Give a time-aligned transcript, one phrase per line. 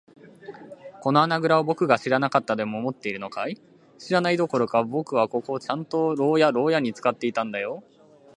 [1.03, 3.61] この穴ぐらをぼくが知らなかったとでも思っているのかい。
[3.99, 7.83] 知らないどころか、ぼくはここをちゃんと牢屋ろうやに使っていたんだよ。